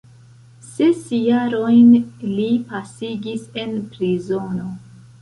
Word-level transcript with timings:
Ses 0.69 0.93
jarojn 1.25 1.93
li 2.39 2.49
pasigis 2.73 3.49
en 3.67 3.81
prizono. 3.95 4.71